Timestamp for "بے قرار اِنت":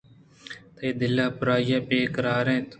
1.87-2.67